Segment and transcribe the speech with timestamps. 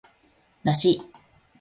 [0.63, 0.99] だし